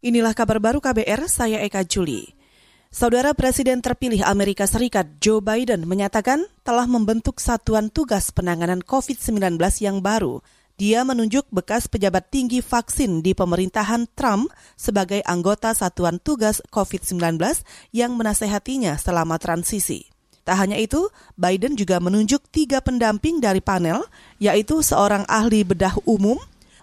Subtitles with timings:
[0.00, 2.32] Inilah kabar baru KBR, saya Eka Juli.
[2.88, 10.00] Saudara Presiden terpilih Amerika Serikat Joe Biden menyatakan telah membentuk satuan tugas penanganan COVID-19 yang
[10.00, 10.40] baru.
[10.80, 17.36] Dia menunjuk bekas pejabat tinggi vaksin di pemerintahan Trump sebagai anggota satuan tugas COVID-19
[17.92, 20.08] yang menasehatinya selama transisi.
[20.48, 24.08] Tak hanya itu, Biden juga menunjuk tiga pendamping dari panel,
[24.40, 26.40] yaitu seorang ahli bedah umum,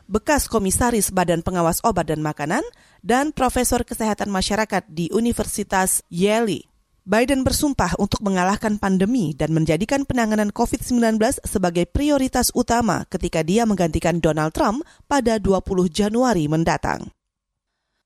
[0.07, 2.63] bekas komisaris Badan Pengawas Obat dan Makanan,
[3.03, 6.65] dan profesor kesehatan masyarakat di Universitas Yale.
[7.07, 14.19] Biden bersumpah untuk mengalahkan pandemi dan menjadikan penanganan COVID-19 sebagai prioritas utama ketika dia menggantikan
[14.19, 17.07] Donald Trump pada 20 Januari mendatang.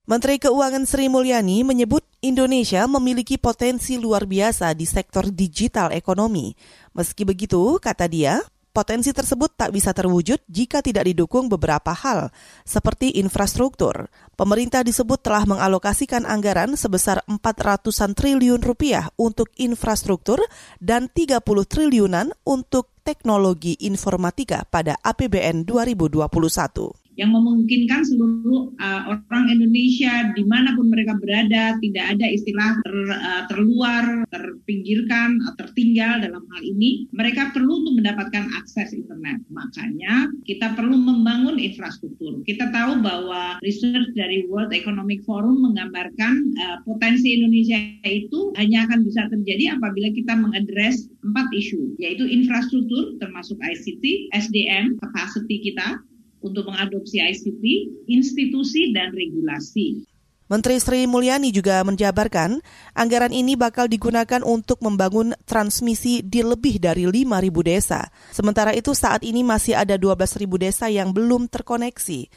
[0.06, 6.54] Menteri Keuangan Sri Mulyani menyebut Indonesia memiliki potensi luar biasa di sektor digital ekonomi.
[6.94, 8.38] Meski begitu, kata dia,
[8.72, 12.32] Potensi tersebut tak bisa terwujud jika tidak didukung beberapa hal,
[12.64, 14.08] seperti infrastruktur.
[14.40, 20.40] Pemerintah disebut telah mengalokasikan anggaran sebesar 400-an triliun rupiah untuk infrastruktur
[20.80, 30.34] dan 30 triliunan untuk teknologi informatika pada APBN 2021 yang memungkinkan seluruh uh, orang Indonesia
[30.34, 36.42] di mana pun mereka berada tidak ada istilah ter, uh, terluar, terpinggirkan, atau tertinggal dalam
[36.42, 37.06] hal ini.
[37.14, 39.38] Mereka perlu untuk mendapatkan akses internet.
[39.54, 42.42] Makanya kita perlu membangun infrastruktur.
[42.42, 49.06] Kita tahu bahwa research dari World Economic Forum menggambarkan uh, potensi Indonesia itu hanya akan
[49.06, 56.02] bisa terjadi apabila kita mengadres empat isu, yaitu infrastruktur termasuk ICT, SDM, capacity kita,
[56.42, 57.64] untuk mengadopsi ICT,
[58.10, 60.06] institusi, dan regulasi.
[60.52, 62.60] Menteri Sri Mulyani juga menjabarkan
[62.92, 67.24] anggaran ini bakal digunakan untuk membangun transmisi di lebih dari 5.000
[67.64, 68.12] desa.
[68.36, 72.28] Sementara itu saat ini masih ada 12.000 desa yang belum terkoneksi.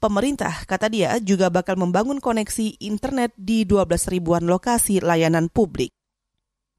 [0.00, 3.84] Pemerintah, kata dia, juga bakal membangun koneksi internet di 12
[4.16, 5.92] ribuan lokasi layanan publik.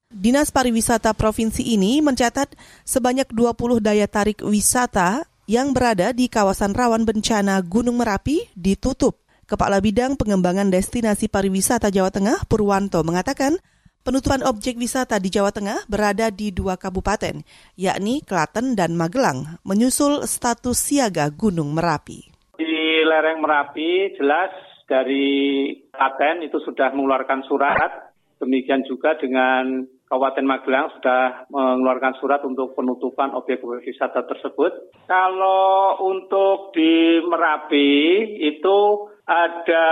[0.09, 7.09] Dinas Pariwisata Provinsi ini mencatat sebanyak 20 daya tarik wisata yang berada di kawasan rawan
[7.09, 9.17] bencana Gunung Merapi ditutup.
[9.49, 13.57] Kepala Bidang Pengembangan Destinasi Pariwisata Jawa Tengah, Purwanto, mengatakan
[14.05, 17.41] penutupan objek wisata di Jawa Tengah berada di dua kabupaten,
[17.73, 22.29] yakni Klaten dan Magelang, menyusul status siaga Gunung Merapi.
[22.61, 24.53] Di lereng Merapi jelas
[24.85, 32.73] dari Klaten itu sudah mengeluarkan surat, demikian juga dengan Kabupaten Magelang sudah mengeluarkan surat untuk
[32.73, 34.89] penutupan objek wisata tersebut.
[35.05, 39.85] Kalau untuk di Merapi itu ada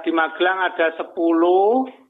[0.00, 1.12] di Magelang ada 10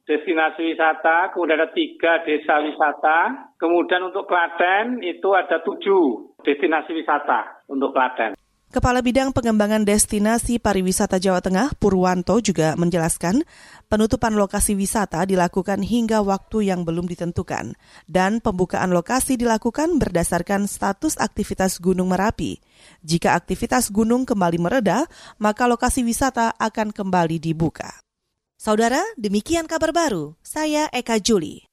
[0.07, 7.67] destinasi wisata, kemudian ada tiga desa wisata, kemudian untuk Klaten itu ada tujuh destinasi wisata
[7.67, 8.40] untuk Klaten.
[8.71, 13.43] Kepala Bidang Pengembangan Destinasi Pariwisata Jawa Tengah, Purwanto, juga menjelaskan
[13.91, 17.75] penutupan lokasi wisata dilakukan hingga waktu yang belum ditentukan,
[18.07, 22.63] dan pembukaan lokasi dilakukan berdasarkan status aktivitas Gunung Merapi.
[23.03, 25.11] Jika aktivitas gunung kembali mereda,
[25.43, 27.91] maka lokasi wisata akan kembali dibuka.
[28.55, 30.39] Saudara, demikian kabar baru.
[30.47, 31.67] Saya Eka Juli.